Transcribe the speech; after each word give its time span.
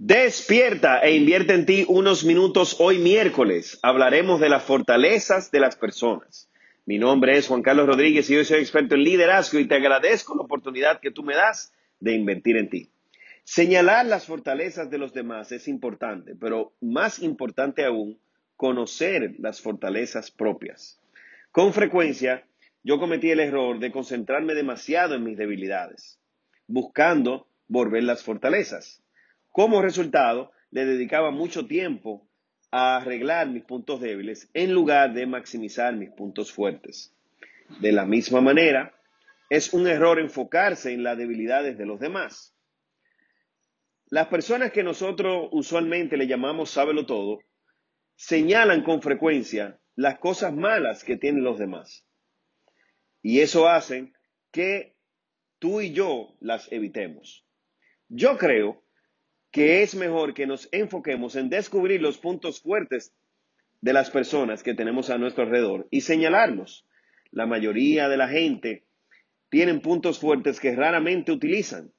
Despierta 0.00 1.00
e 1.00 1.16
invierte 1.16 1.54
en 1.54 1.66
ti 1.66 1.84
unos 1.88 2.24
minutos 2.24 2.76
hoy 2.78 2.98
miércoles. 2.98 3.80
Hablaremos 3.82 4.38
de 4.38 4.48
las 4.48 4.62
fortalezas 4.62 5.50
de 5.50 5.58
las 5.58 5.74
personas. 5.74 6.48
Mi 6.86 7.00
nombre 7.00 7.36
es 7.36 7.48
Juan 7.48 7.62
Carlos 7.62 7.88
Rodríguez 7.88 8.30
y 8.30 8.36
yo 8.36 8.44
soy 8.44 8.60
experto 8.60 8.94
en 8.94 9.02
liderazgo 9.02 9.58
y 9.58 9.66
te 9.66 9.74
agradezco 9.74 10.36
la 10.36 10.42
oportunidad 10.42 11.00
que 11.00 11.10
tú 11.10 11.24
me 11.24 11.34
das 11.34 11.72
de 11.98 12.14
invertir 12.14 12.56
en 12.58 12.70
ti. 12.70 12.90
Señalar 13.42 14.06
las 14.06 14.26
fortalezas 14.26 14.88
de 14.88 14.98
los 14.98 15.12
demás 15.12 15.50
es 15.50 15.66
importante, 15.66 16.36
pero 16.36 16.74
más 16.80 17.18
importante 17.18 17.84
aún, 17.84 18.20
conocer 18.56 19.34
las 19.40 19.60
fortalezas 19.60 20.30
propias. 20.30 21.00
Con 21.50 21.72
frecuencia, 21.72 22.46
yo 22.84 23.00
cometí 23.00 23.32
el 23.32 23.40
error 23.40 23.80
de 23.80 23.90
concentrarme 23.90 24.54
demasiado 24.54 25.16
en 25.16 25.24
mis 25.24 25.36
debilidades, 25.36 26.20
buscando 26.68 27.48
volver 27.66 28.04
las 28.04 28.22
fortalezas. 28.22 29.02
Como 29.58 29.82
resultado, 29.82 30.52
le 30.70 30.84
dedicaba 30.84 31.32
mucho 31.32 31.66
tiempo 31.66 32.30
a 32.70 32.98
arreglar 32.98 33.48
mis 33.48 33.64
puntos 33.64 34.00
débiles 34.00 34.48
en 34.54 34.72
lugar 34.72 35.14
de 35.14 35.26
maximizar 35.26 35.96
mis 35.96 36.10
puntos 36.10 36.52
fuertes. 36.52 37.12
De 37.80 37.90
la 37.90 38.06
misma 38.06 38.40
manera, 38.40 38.94
es 39.50 39.72
un 39.72 39.88
error 39.88 40.20
enfocarse 40.20 40.92
en 40.92 41.02
las 41.02 41.18
debilidades 41.18 41.76
de 41.76 41.86
los 41.86 41.98
demás. 41.98 42.54
Las 44.10 44.28
personas 44.28 44.70
que 44.70 44.84
nosotros 44.84 45.48
usualmente 45.50 46.16
le 46.16 46.28
llamamos 46.28 46.70
sábelo 46.70 47.04
todo, 47.04 47.40
señalan 48.14 48.84
con 48.84 49.02
frecuencia 49.02 49.80
las 49.96 50.20
cosas 50.20 50.54
malas 50.54 51.02
que 51.02 51.16
tienen 51.16 51.42
los 51.42 51.58
demás. 51.58 52.06
Y 53.22 53.40
eso 53.40 53.68
hace 53.68 54.12
que 54.52 54.94
tú 55.58 55.80
y 55.80 55.90
yo 55.90 56.36
las 56.38 56.70
evitemos. 56.70 57.44
Yo 58.08 58.38
creo 58.38 58.84
que 59.50 59.82
es 59.82 59.94
mejor 59.94 60.34
que 60.34 60.46
nos 60.46 60.68
enfoquemos 60.72 61.36
en 61.36 61.48
descubrir 61.48 62.02
los 62.02 62.18
puntos 62.18 62.60
fuertes 62.60 63.14
de 63.80 63.92
las 63.92 64.10
personas 64.10 64.62
que 64.62 64.74
tenemos 64.74 65.10
a 65.10 65.18
nuestro 65.18 65.44
alrededor 65.44 65.86
y 65.90 66.02
señalarlos. 66.02 66.86
La 67.30 67.46
mayoría 67.46 68.08
de 68.08 68.16
la 68.16 68.28
gente 68.28 68.84
tienen 69.48 69.80
puntos 69.80 70.18
fuertes 70.18 70.60
que 70.60 70.74
raramente 70.74 71.32
utilizan. 71.32 71.92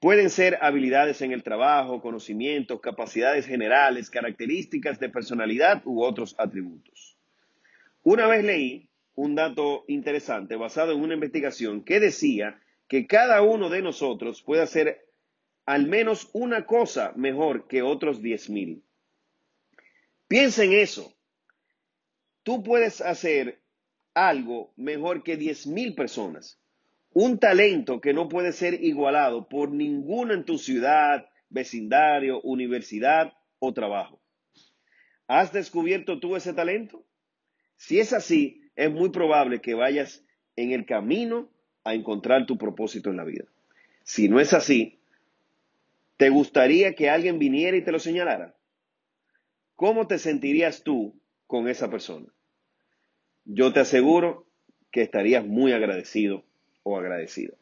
Pueden 0.00 0.30
ser 0.30 0.58
habilidades 0.62 1.22
en 1.22 1.32
el 1.32 1.42
trabajo, 1.42 2.00
conocimientos, 2.00 2.80
capacidades 2.80 3.46
generales, 3.46 4.10
características 4.10 4.98
de 4.98 5.08
personalidad 5.08 5.82
u 5.84 6.02
otros 6.02 6.34
atributos. 6.38 7.16
Una 8.02 8.26
vez 8.26 8.44
leí 8.44 8.88
un 9.14 9.34
dato 9.34 9.84
interesante 9.86 10.56
basado 10.56 10.92
en 10.92 11.00
una 11.00 11.14
investigación 11.14 11.84
que 11.84 12.00
decía 12.00 12.60
que 12.88 13.06
cada 13.06 13.42
uno 13.42 13.68
de 13.68 13.82
nosotros 13.82 14.42
puede 14.42 14.62
hacer 14.62 15.06
al 15.66 15.86
menos 15.86 16.28
una 16.32 16.66
cosa 16.66 17.12
mejor 17.16 17.68
que 17.68 17.82
otros 17.82 18.22
diez 18.22 18.50
mil. 18.50 18.82
Piensa 20.28 20.64
en 20.64 20.72
eso. 20.72 21.14
Tú 22.42 22.62
puedes 22.62 23.00
hacer 23.00 23.60
algo 24.14 24.72
mejor 24.76 25.22
que 25.22 25.36
diez 25.36 25.66
mil 25.66 25.94
personas. 25.94 26.58
Un 27.14 27.38
talento 27.38 28.00
que 28.00 28.14
no 28.14 28.28
puede 28.28 28.52
ser 28.52 28.82
igualado 28.82 29.48
por 29.48 29.70
ninguna 29.70 30.34
en 30.34 30.44
tu 30.44 30.58
ciudad, 30.58 31.28
vecindario, 31.50 32.40
universidad 32.40 33.34
o 33.58 33.72
trabajo. 33.74 34.20
¿Has 35.26 35.52
descubierto 35.52 36.18
tú 36.18 36.36
ese 36.36 36.54
talento? 36.54 37.04
Si 37.76 38.00
es 38.00 38.12
así, 38.12 38.62
es 38.74 38.90
muy 38.90 39.10
probable 39.10 39.60
que 39.60 39.74
vayas 39.74 40.24
en 40.56 40.72
el 40.72 40.86
camino 40.86 41.50
a 41.84 41.94
encontrar 41.94 42.46
tu 42.46 42.56
propósito 42.56 43.10
en 43.10 43.16
la 43.16 43.24
vida. 43.24 43.44
Si 44.04 44.28
no 44.28 44.40
es 44.40 44.52
así, 44.52 45.01
¿Te 46.22 46.30
gustaría 46.30 46.94
que 46.94 47.10
alguien 47.10 47.40
viniera 47.40 47.76
y 47.76 47.82
te 47.82 47.90
lo 47.90 47.98
señalara? 47.98 48.54
¿Cómo 49.74 50.06
te 50.06 50.18
sentirías 50.18 50.84
tú 50.84 51.20
con 51.48 51.66
esa 51.66 51.90
persona? 51.90 52.28
Yo 53.44 53.72
te 53.72 53.80
aseguro 53.80 54.46
que 54.92 55.02
estarías 55.02 55.44
muy 55.44 55.72
agradecido 55.72 56.44
o 56.84 56.96
agradecido. 56.96 57.56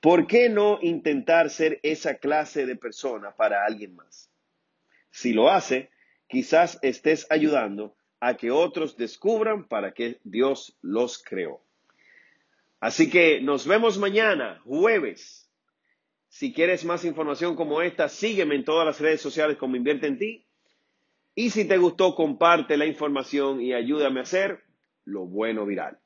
¿Por 0.00 0.26
qué 0.26 0.48
no 0.48 0.80
intentar 0.82 1.48
ser 1.50 1.78
esa 1.84 2.16
clase 2.16 2.66
de 2.66 2.74
persona 2.74 3.30
para 3.36 3.64
alguien 3.64 3.94
más? 3.94 4.28
Si 5.12 5.32
lo 5.32 5.48
hace, 5.48 5.90
quizás 6.26 6.80
estés 6.82 7.24
ayudando 7.30 7.94
a 8.18 8.36
que 8.36 8.50
otros 8.50 8.96
descubran 8.96 9.68
para 9.68 9.92
qué 9.92 10.18
Dios 10.24 10.76
los 10.82 11.22
creó. 11.22 11.62
Así 12.80 13.08
que 13.08 13.40
nos 13.40 13.64
vemos 13.64 13.96
mañana, 13.96 14.60
jueves, 14.64 15.47
si 16.38 16.52
quieres 16.52 16.84
más 16.84 17.04
información 17.04 17.56
como 17.56 17.82
esta, 17.82 18.08
sígueme 18.08 18.54
en 18.54 18.64
todas 18.64 18.86
las 18.86 19.00
redes 19.00 19.20
sociales 19.20 19.56
como 19.56 19.74
Invierte 19.74 20.06
en 20.06 20.18
ti. 20.18 20.46
Y 21.34 21.50
si 21.50 21.66
te 21.66 21.78
gustó, 21.78 22.14
comparte 22.14 22.76
la 22.76 22.86
información 22.86 23.60
y 23.60 23.72
ayúdame 23.72 24.20
a 24.20 24.22
hacer 24.22 24.62
lo 25.04 25.26
bueno 25.26 25.66
viral. 25.66 25.98